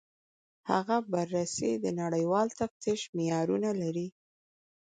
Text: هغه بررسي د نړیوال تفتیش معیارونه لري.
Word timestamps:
هغه 0.71 0.97
بررسي 1.13 1.71
د 1.83 1.85
نړیوال 2.01 2.47
تفتیش 2.59 3.01
معیارونه 3.15 3.69
لري. 3.81 4.07